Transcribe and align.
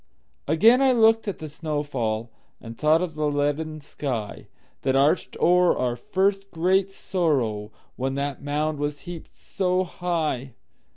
Again 0.47 0.81
I 0.81 0.93
looked 0.93 1.27
at 1.27 1.37
the 1.37 1.47
snow 1.47 1.83
fall, 1.83 2.31
And 2.59 2.75
thought 2.75 3.03
of 3.03 3.13
the 3.13 3.27
leaden 3.29 3.81
skyThat 3.81 4.95
arched 4.95 5.37
o'er 5.39 5.77
our 5.77 5.95
first 5.95 6.49
great 6.49 6.89
sorrow, 6.89 7.71
When 7.97 8.15
that 8.15 8.41
mound 8.41 8.79
was 8.79 9.01
heaped 9.01 9.37
so 9.37 9.83
high. 9.83 10.55